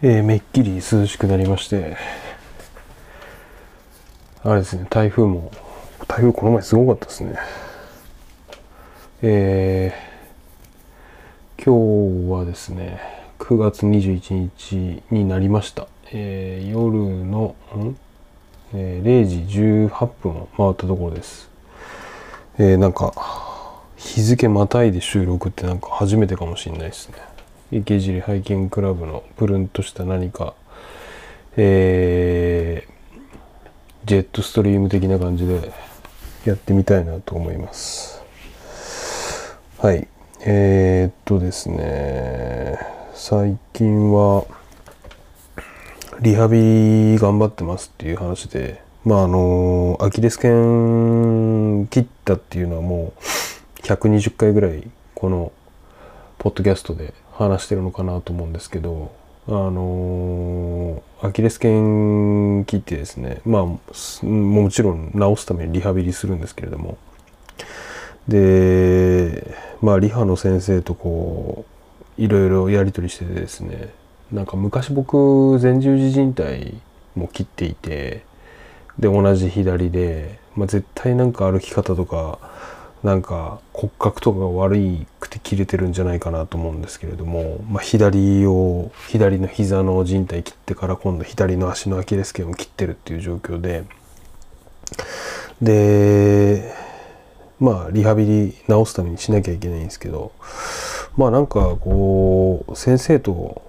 [0.00, 1.96] えー、めっきり涼しくなりまして。
[4.44, 5.50] あれですね台風も
[6.06, 7.36] 台風この前すごかったですね。
[9.22, 13.00] えー、今日はですね
[13.40, 17.96] 9月21日になりました、えー、夜のん、
[18.74, 21.50] えー、0時18分を回ったところです。
[22.58, 23.12] えー、なんか
[23.96, 27.16] 日付またいで収録ってなんか初めてかもしれないですね。
[27.70, 30.54] 池尻ハイキングクラブのプルンとした何か、
[31.56, 35.70] えー、ジェットストリーム的な感じで
[36.46, 38.24] やってみたいなと思います。
[39.78, 40.08] はい。
[40.46, 42.78] えー、っとですね、
[43.12, 44.46] 最近は、
[46.20, 55.52] リハビリ頑張ってますっていう話で、まああの、アキレス腱切ったっていうのはもう120回ぐらいこの
[56.38, 59.12] ポッドキャストで話してるのかなと思うんですけど
[59.46, 66.98] あのアキレス腱切ってですねまあもちろん治すためにリハビリするんですけれども
[68.26, 71.64] でまあリハの先生とこ
[72.18, 73.94] ういろいろやり取りしててですね
[74.32, 76.78] なんか昔僕前十字靭帯
[77.14, 78.24] も切っていて
[78.98, 82.38] で同じ左で、まあ、絶対なんか歩き方とか
[83.02, 93.84] なんか骨格とかが悪くて切れてるんじゃないかなと思うんですけれども、まあ、左を左の膝の靭帯切ってから今度左の足のアキレス腱を切ってるっていう状況で
[95.62, 96.72] で
[97.60, 100.32] まあリハビリ治すためにしなきゃいけないんですけど
[101.16, 103.62] まあなんかこう先生と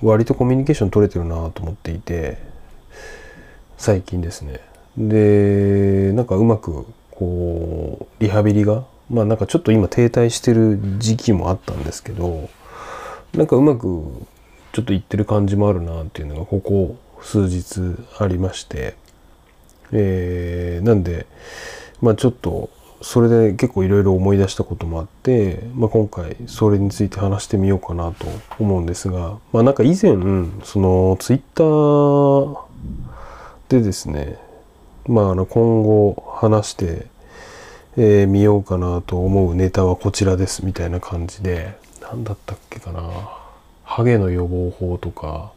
[0.00, 2.38] 割とコミュニケーション取れてるなと思っていて
[3.76, 4.60] 最近ですね。
[4.96, 8.84] でなんかうまくこうリハビリが？
[9.10, 12.48] まあなんかちょっと今停滞してる時期もあったんですけど
[13.34, 14.02] なんかうまく
[14.72, 18.96] ちょっといってる感じもあるなっていうのがここ数日ありまして
[19.92, 21.26] えー、なんで
[22.00, 22.70] まあちょっと
[23.02, 28.26] それで結構いろいろ思い出したこともあって、まあ、今回それについて話してみようかなと
[28.58, 30.16] 思うんですが、まあ、なんか以前
[30.62, 32.58] そのツイッター
[33.68, 34.38] でですね
[35.06, 37.06] まあ、あの今後話して、
[37.96, 43.02] えー、ようかなと思うネタはこちらですみたいな感じで何だったっけかな。
[43.84, 45.52] ハゲの予防法とか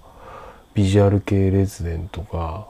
[0.74, 2.68] ビジュアル系列伝とか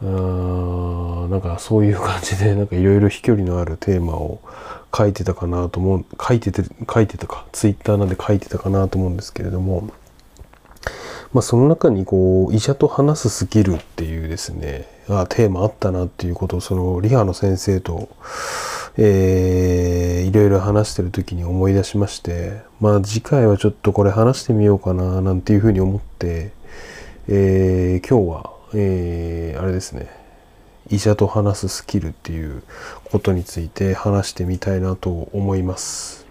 [0.00, 4.40] うーんなんかそういう感じでなんかいろいろ飛距離のあるテーマを
[4.96, 7.46] 書いてたかなと思う書いてて書いてたか。
[7.52, 9.90] ツイッターなんで書いてたかなと思うんですけれども
[11.32, 18.08] まあその中にこう医者と話すスキルっていうですねあテーマあったなっていうことをそのリハの先生と、
[18.96, 26.52] えー、いろいろ話してる時に思い出しましてまあ次回はちょっとこれ話してみようかななんていうふうに思って、
[27.28, 30.08] えー、今日は、えー、あれですね
[30.90, 32.62] 医者と話すスキルっていう
[33.04, 36.26] ことについて話してみたいなと思います。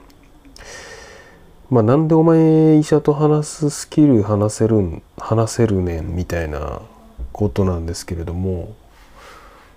[1.72, 6.82] まあなんでお前医者と話すスキル話せるん話せるねんみたいな
[7.32, 8.76] ことなんですけれども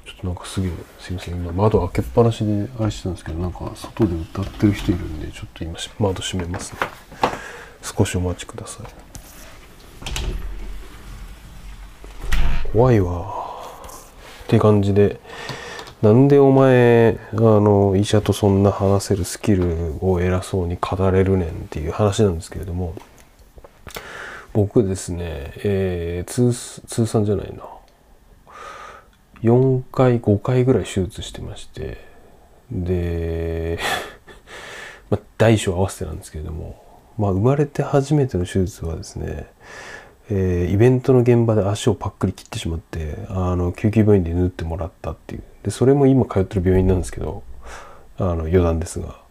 [0.05, 6.79] ちょっとなんかすげえすいません今窓開けっぱなしであれしてたんですけどなんか外で歌ってる人いるんでちょっと今窓閉めますね。
[7.83, 8.87] 少しお待ちください。
[12.73, 13.45] 怖いわ。
[14.45, 15.21] って感じで
[16.03, 22.95] なんでお前あの医者とそんな話せるスキルを偉そうに語れるねんっていう話なんですけれども
[24.55, 26.53] 僕ですね、えー、通
[26.87, 27.65] 通算じゃないな。
[29.43, 31.99] 4回5回ぐらい手術してまして
[32.71, 33.79] で
[35.11, 36.83] まあ大小合わせてなんですけれども、
[37.19, 39.47] まあ、生まれて初めての手術はですね、
[40.31, 45.43] えー、イベントの現場で足をパックリ切ってしまってあの救急病院で縫ってもらったっていう。
[45.65, 47.43] でそれも今通ってる病院なんですけど
[48.19, 49.24] あの余談ですが。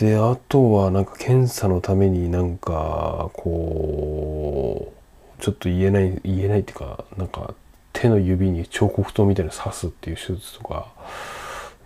[0.00, 4.94] であとはなんか検査のためになんかこ
[5.38, 7.52] うちょっと言えない言えないっていうかなんか
[7.92, 10.88] 手の指に彫刻刀みたいな刺すっていう手術とか。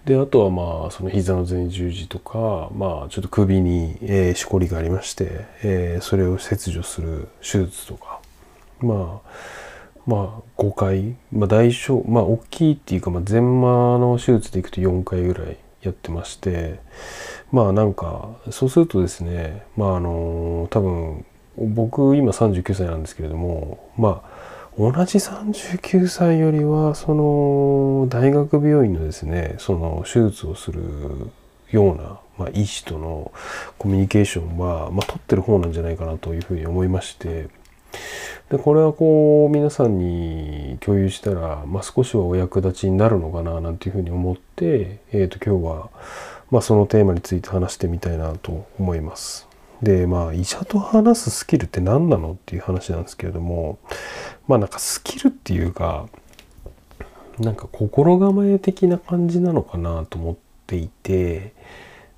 [0.05, 8.20] であとはまあその膝の前十字とかまあちょっと首に、えー、しこりがありまして、えー、それを切除する手術とか。
[8.81, 9.31] まあ
[10.06, 13.43] まあ5回、まあ、大小まあ大きいっていうか、まあ、前麻
[13.99, 16.78] の手術でいくと4回ぐらいやってまして。
[17.54, 21.24] まあなんかそうするとですねまああの多分
[21.56, 24.44] 僕今39歳なんですけれどもまあ
[24.76, 30.82] 同じ39歳よりはその大学病院のですねその手術をする
[31.70, 33.30] ような、まあ、医師との
[33.78, 37.48] コミュニケーションは、まあ、取ってる方なんじゃないかなというふうに思いまして
[38.50, 45.90] でこれはこう皆さんに共有したら、まあ、少しはお役立ちになるのかななんていうふうに思って、えー、と今日は、
[46.50, 49.49] まあ、そのテーマについて話してみたいなと思います。
[49.82, 53.79] でまあ医者と話すスキルって何なのっていう話なんですけれども
[54.46, 56.08] まあなんかスキルっていうか
[57.38, 60.37] なんか心構え的な感じなのかなと思っ
[60.67, 61.52] ていて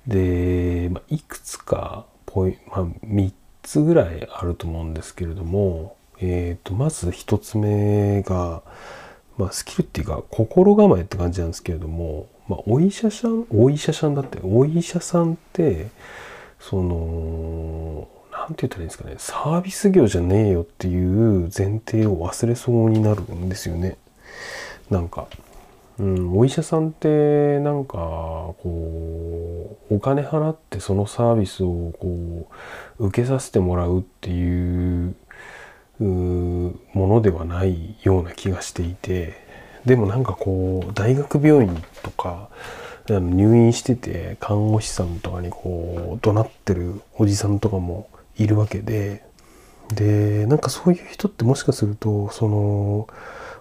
[0.05, 3.31] で、まあ、いくつかポイ、まあ、3
[3.63, 8.61] つぐらいあると思うんですけれども、えー、とまず1つ目が、
[9.37, 15.87] まあ、スキルっていうか心構えって感じなんですけれども、まあ、お医者さんお医者さんだってお医者さんって
[16.59, 23.97] その何て言ったらいいんですかねサービス業じゃねえよっていう前提を忘れそうになるんですよね。
[24.89, 25.27] なんか、
[25.99, 32.49] うん、お医者さんってなんかこうお金払ってそのサービスをこ
[32.99, 35.15] う受けさせてもらうっていう
[36.03, 39.33] ものではないような気がしていて
[39.85, 42.49] でもなんかこう大学病院とか
[43.09, 49.23] 入院してて看護師さんとかにこう怒鳴ってるおじさんとかもいるわけで
[49.93, 53.07] でなんかそういう人ってもしかするとその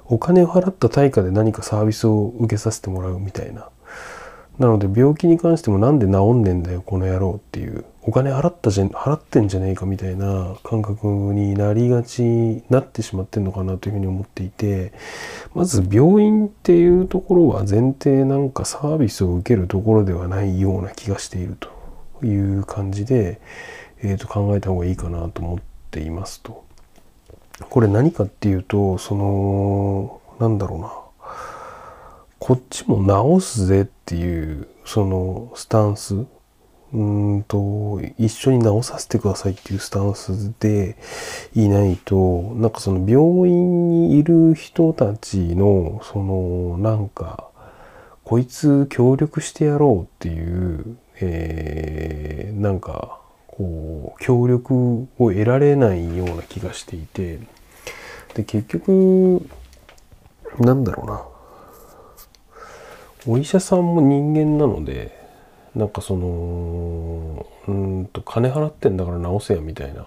[0.06, 3.68] お金を払った対価で何かサービスを受けさせてもらうみたいな。
[4.58, 14.92] なので病気に関してもなんで治んねんだよこの野郎っていうお金払ったじゃ払ってんじゃねえかみたいな感覚になりがちになってしまってんのかなというふうに思っていて
[15.54, 23.40] まず病院っていうところは前提なんかサービスを受けるところではないような気がしているという感じで、
[23.98, 25.58] えー、と考えた方がいいかなと思っ
[25.90, 26.64] ていますと。
[27.70, 30.92] これ何かっていうとそのなんだろうな
[32.38, 36.14] こっちも直すぜってていうそのスタンス
[36.92, 37.02] う
[37.38, 40.96] んと一緒に直させてくださいっていうスタンスで
[41.54, 47.50] いないとなんかその病院にいる人たちのそのなんか
[48.24, 57.40] こいつ協力してやろうっていう、えー、なんかこう協力を得られないような気がしていて。
[58.36, 59.48] で結局
[60.60, 61.35] なんだろうな。
[63.26, 65.16] お医者さんも人間なので
[65.74, 70.06] なんかそのうんと金払ってんだから治せやみたいな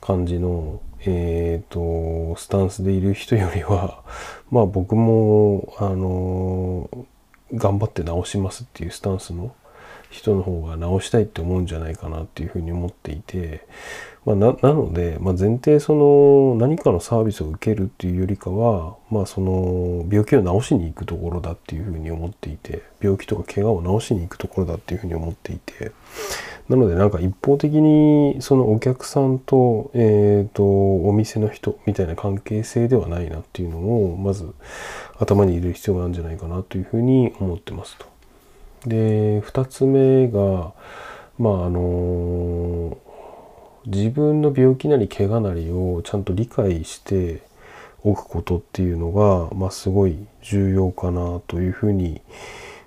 [0.00, 4.02] 感じのえっ、ー、とスタンスでいる人よりは
[4.50, 6.88] まあ僕もあの
[7.54, 9.54] 頑張って治しますっていうスタンスの
[10.10, 13.66] 人の方が直したいって思うんじゃないかなっていうふうに思っていて、
[14.24, 25.90] まあ、ななので、まあ、前提その何かのサービスを受けるっていうよりかは、まあ、その病気を治しに行くところだっていうふうに思っていて病気とか怪我を治しに行くところだっていうふうに思っていて
[26.68, 34.54] なのでなんか一方的にそのお客さんと,、えーと、お店の人みたいな関係性ではないなっていうのをまず
[35.18, 38.06] 頭に入れる必要があるんじゃないかなというふうに思ってますと。
[38.86, 40.72] で2つ目が
[41.38, 42.96] まああの
[43.86, 47.42] 自分の病気なり怪我なりをちゃんと理解して
[48.04, 52.20] おくことっていうのが、まあ、すごい重要かなというふうに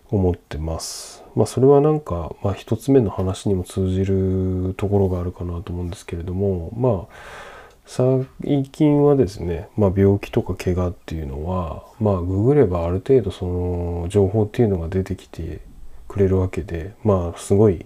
[0.10, 1.24] 思ってます。
[1.36, 15.60] まあ、それはなんか、まあ、一つ目の話にも通じるところがあるかなと思うんですけれどもまあ最近はですね、まあ、病気とか怪我っていうのはまあググればある程度その情報っていうのが出てきて
[16.08, 17.86] くれるわけでまあすごい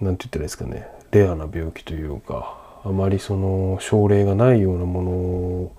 [0.00, 5.72] 何て言ったらいいですかねレアな病気というかあまりその症例がないようなもの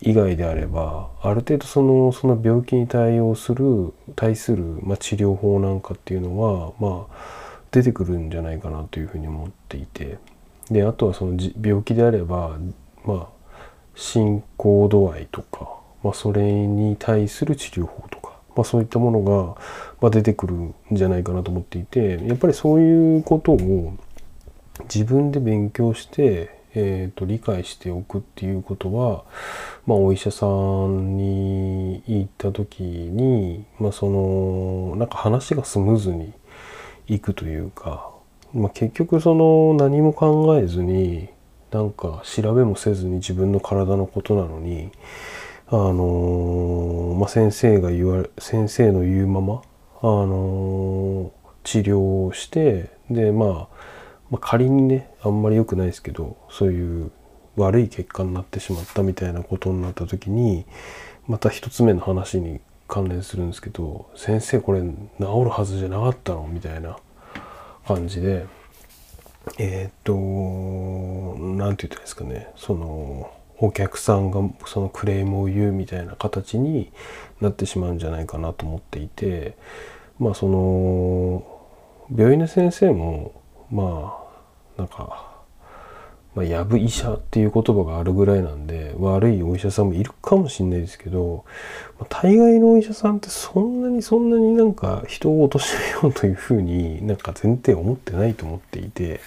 [0.00, 10.18] 以外であればある程度そのその病気に対応する対する、まあ、治療法なんかっていうのはまあ出てくるんじゃないかなというふうに思っていて。
[10.70, 12.56] であとはその病気であれば
[13.04, 13.26] まあ
[13.94, 15.68] 進行度合いとか、
[16.02, 19.60] まあ、それに対する治療法とかまあ、そういったものが、
[20.00, 23.94] ま出てくるんじゃないかなと思っていてやっぱりそういうことを
[24.82, 29.24] 自分で勉強して、えーと、理解しておくっていうことは、
[29.86, 36.32] まあ、お医者さんに行った時に、まあ、そのなんか話がスムーズに
[37.06, 38.10] いくというか、
[38.52, 41.28] まあ、結局その何も考えずに
[41.70, 44.90] なんか調べもせずに自分の体のことなのに
[45.68, 49.62] あのまあ、先生が言われ先生の言うまま、
[50.02, 51.32] あの
[51.64, 53.76] 治療をしてで、まあ、
[54.34, 57.12] まあ仮にねあんまり良くないですけどそういう
[57.56, 60.66] 悪い結果になってしまったみたいなことになった時に
[61.28, 64.88] また一つ目の話に関連するんですけど「先生これ治
[65.18, 66.98] るはずじゃなかったの?」みたいな
[67.86, 68.46] 感じで
[69.58, 76.90] えー、っと何て言ったらいいですかねそのお客さんがそのクレームを言うみたいな形に
[77.40, 79.56] なってしまうんじゃないかなと思っていて
[80.18, 81.44] まあその
[82.12, 84.23] 病院の先生もまあ
[84.76, 85.34] なんか
[86.34, 91.44] まあ、やぶ医者っていう言葉があるぐらいなんで悪いお医者さんもいるかもしれないですけど、
[91.98, 99.20] まあ、大概のお医者さんってそんなにそんなになんか人を貶めようというふうになんか前提思ってないと思っていて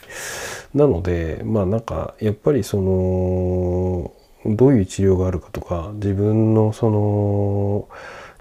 [0.73, 4.11] なのでまあなんかやっぱりその
[4.45, 7.87] どういう治療があるかとか自分のその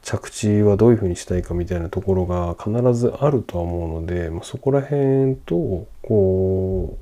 [0.07, 6.97] 着地はどういうふうにしたいかみたいなところが必ずあるとは思うので、まあ、そこら辺とこ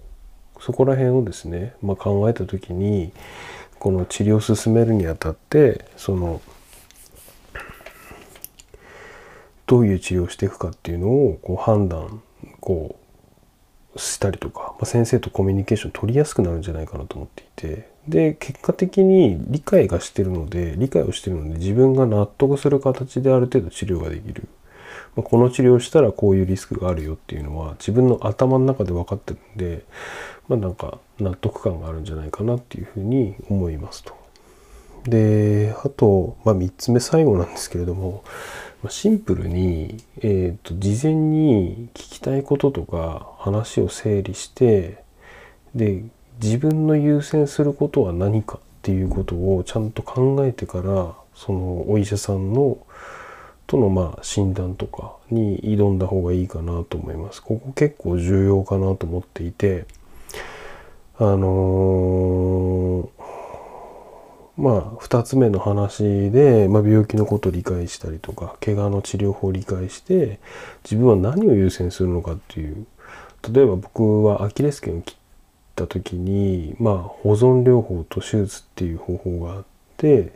[0.58, 3.12] うそこら辺をですね、まあ、考えた時に
[3.78, 6.40] この治療を進めるにあたってその
[9.66, 12.22] どういう治療をしていくかっていうのをこう判断
[12.60, 13.03] こう
[13.96, 24.48] したりとか、ま、先生とコミュニケーション取りやすくなるんじゃないかなと思っていてで結果的に理解がしてるので理解をしてるので自分が納得する形である程度治療ができる。
[25.16, 29.84] まこの治療をしたらこういうリスクがあるよっていうのは自分の頭の中で分かってるんで
[30.48, 34.14] まあなんか納得感があるんじゃないかなっていうふうに思いますと。
[35.04, 38.24] であと、まあ、3つ目最後なんですけれども
[38.84, 45.02] まシンプルに、えーと、事前に聞きたいこととか話を整理して
[45.74, 46.04] で
[46.42, 52.78] 自分の優先することは何かっていうことをちゃんと考えてからそのお医者さんの
[53.66, 57.42] とのまあ診断とかに挑んだ方がいいかなと思います。
[57.42, 59.86] ここ結構重要かなと思っていて
[61.16, 63.08] あのー、
[64.56, 70.38] まあ2つ目の話で、まあ、病気のことを理解したりとか怪我の治療法を理解して
[70.84, 72.86] 自分は何を優先するのかっていう
[73.52, 75.16] 例えば僕はアキレス腱を切っ
[75.74, 79.64] た時に、まあ、保存療法と手術っていう方法があっ
[79.96, 80.32] て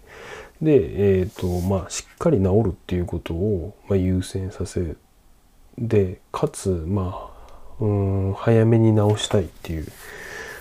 [0.61, 4.97] で、えーとまあ、しっかり治るっていうことを、まあ、優先させ
[5.79, 7.31] でかつ、ま
[7.81, 9.87] あ、うん早めに治したいっていう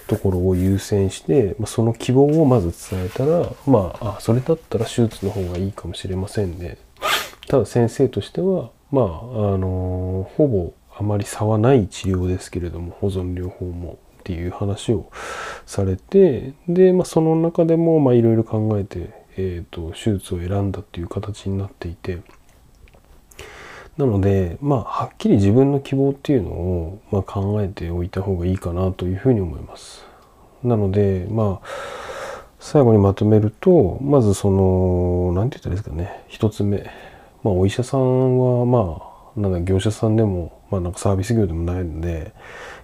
[0.07, 6.77] ところを優先して、まあ、その希望をまず伝えたらまああそれだったら手術の方がいいかもしれませんね。
[7.47, 9.07] ただ先生としてはまああ
[9.57, 15.11] のほぼあまり差はない治療ですけれども保存療法もっていう話を
[15.65, 22.21] されてで、まあ、その中でもまあいろいろ考えて、えーと手術を選んだっていう形になっていて。
[23.97, 30.05] なので、まあ、はっきり自分の希望っていうのを、まあ、考えておいた方がいいかなというふうに思います。
[30.63, 31.67] なので、まあ、
[32.59, 36.77] 最後にまとめると、まずその、何て言ったらいいですかね、一つ目。
[37.43, 39.01] まあ、お医者さんは、ま
[39.35, 42.33] あ、なんだ、業者さんでも、まあ、なんかサービス業でもないので、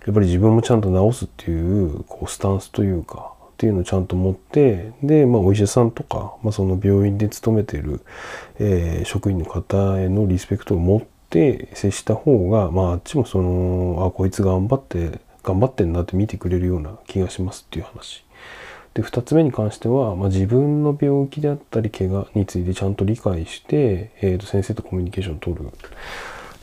[0.06, 3.33] やっぱり自分もちゃんと治すっていう、こう、スタンスというか、
[3.64, 8.02] っていうのをちゃんと持ってで、まあ、お医者さんとか、まあ、その病院で勤めている、
[8.60, 18.26] えー、職員の方へのリスペクトを持って接した方が、まあ、あっちもそのあこいつ頑張って頑張ってんなって見てくれるような気がしますっていう話。
[18.96, 25.64] で2つ目に関しては、まあ、自分の病気であったり怪我についてちゃんと理解して、えー、と先生とコミュニケーションを取る。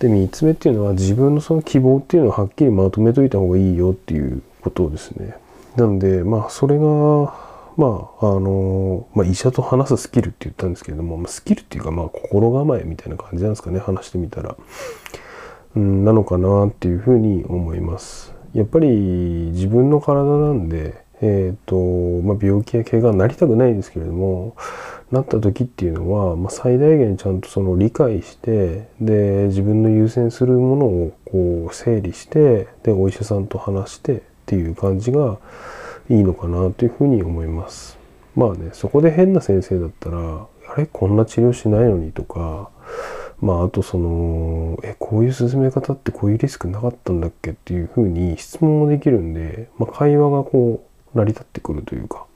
[0.00, 5.34] で3つ目っていうのは自分のその希望っていうのをはっきりまとめといた方がいいよっていうことですね。
[5.76, 6.84] なんで、まあ、それが、
[7.76, 14.56] まあ、あの、まあ、医者と話すスキルって言ったんですけれども、スキルっていうか、まあ、心構えみたいな感じなんですかね、話してみたら。
[15.76, 18.34] うん、なのかなっていうふうに思います。
[18.54, 18.88] やっぱり
[19.52, 24.56] 自分の体なんで、えっ、ー、と、まあ、病気や怪我になりたくないんですけれども、
[25.10, 35.38] なった時っていうのは、まあ、最大限ちゃんとその理解してで自分の優先するものをこう整理してでお医者さんと話してっていう感じが
[36.08, 37.96] いいのかなというふうに思います。
[38.34, 42.70] まあねそこで変な先生だったらあれこんな治療しないのにとか
[43.40, 52.26] まああとそのえこういう進め方ってこういうリスクなかったんだっけっていうふうに質問もできるんで、まあ、会話がこう成り立ってくるというか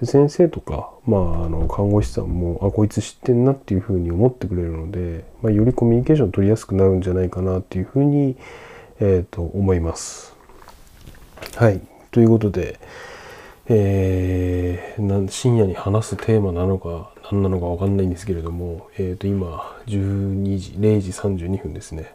[0.00, 8.36] で先生とか、まあ、あの看護師さんもあこいつ知ってんなっていうふうに思ってくれるので、まあ、よりコミュニケーション取りやすくなるんじゃないかなっていうふうに、
[8.98, 10.35] えー、と思います。
[11.56, 11.80] はい。
[12.10, 12.78] ということで、
[13.68, 22.14] えー、深夜に話すテーマなのか何なのか分かんないんですけれども、えー、と今12時0時32分ですね。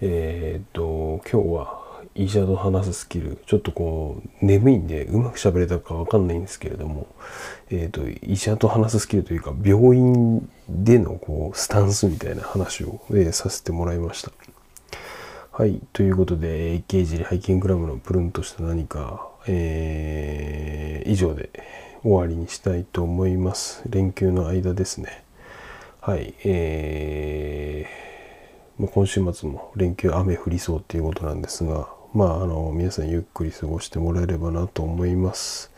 [0.00, 7.06] えっ、ー、と今日は医者と話すスキルちょっとこう眠いんでうまく喋れたかわかんないんですけれども、
[7.70, 14.30] えーと、医者と話すスキルというか病院でのこうスタンスみたいな話を、えー、させてもらいました。
[15.58, 15.80] はい。
[15.94, 21.48] ということで、刑事ハイキングクラブのプルンとした何か、えー、以上で
[22.02, 23.82] 終わりにしたいと思います。
[23.88, 25.24] 連休の間ですね。
[26.02, 26.34] はい。
[26.44, 35.72] えー、もう今週末も連休雨降りそうっていうことなんですが、まあ、あの、皆さんゆっくり過ごしてもらえればなと思います。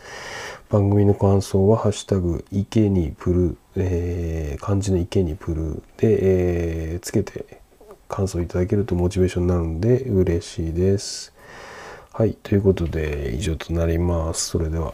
[0.71, 7.61] 番組の感想は、ハッシュタグ、池にプル、えー、漢字の池にプルで、えー、つけて
[8.09, 11.33] 感想いただけるとモチベーションになるんで嬉しいです。
[12.13, 14.49] はい、ということで以上となります。
[14.49, 14.93] それでは。